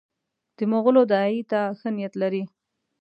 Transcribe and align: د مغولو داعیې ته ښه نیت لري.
د 0.57 0.59
مغولو 0.71 1.01
داعیې 1.11 1.43
ته 1.51 1.59
ښه 1.79 1.89
نیت 1.95 2.13
لري. 2.21 2.43